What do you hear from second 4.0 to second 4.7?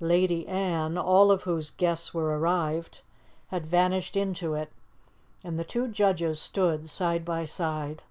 into